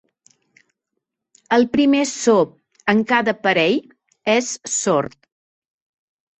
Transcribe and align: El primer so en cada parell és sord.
El 1.57 1.65
primer 1.75 2.01
so 2.13 2.35
en 2.95 3.05
cada 3.13 3.37
parell 3.45 3.79
és 4.39 4.53
sord. 4.81 5.19